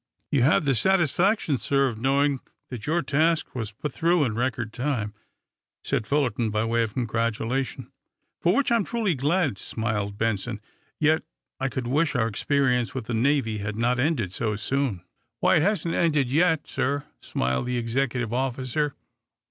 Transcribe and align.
"You 0.31 0.41
have 0.41 0.65
the 0.65 0.73
satisfaction, 0.73 1.57
sir, 1.57 1.87
of 1.87 1.99
knowing 1.99 2.39
that 2.69 2.87
your 2.87 3.03
task 3.03 3.53
was 3.53 3.71
put 3.71 3.91
through 3.93 4.23
in 4.23 4.33
record 4.33 4.73
time," 4.73 5.13
said 5.83 6.07
Fullerton, 6.07 6.49
by 6.49 6.65
way 6.65 6.81
of 6.81 6.95
congratulation. 6.95 7.91
"For 8.39 8.55
which 8.55 8.71
I'm 8.71 8.83
truly 8.83 9.13
glad," 9.13 9.59
smiled 9.59 10.17
Benson. 10.17 10.59
"Yet 10.99 11.21
I 11.59 11.69
could 11.69 11.85
wish 11.85 12.15
our 12.15 12.27
experience 12.27 12.95
with 12.95 13.05
the 13.05 13.13
Navy 13.13 13.59
had 13.59 13.75
not 13.75 13.99
ended 13.99 14.33
so 14.33 14.55
soon." 14.55 15.03
"Why, 15.39 15.57
it 15.57 15.61
hasn't 15.61 15.93
ended 15.93 16.31
yet, 16.31 16.65
sir," 16.65 17.05
smiled 17.21 17.67
the 17.67 17.77
executive 17.77 18.33
officer. 18.33 18.95